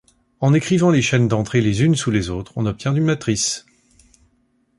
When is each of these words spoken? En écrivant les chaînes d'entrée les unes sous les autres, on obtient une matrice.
En 0.39 0.55
écrivant 0.55 0.89
les 0.89 1.03
chaînes 1.03 1.27
d'entrée 1.27 1.61
les 1.61 1.83
unes 1.83 1.93
sous 1.95 2.09
les 2.09 2.31
autres, 2.31 2.53
on 2.55 2.65
obtient 2.65 2.95
une 2.95 3.03
matrice. 3.03 3.67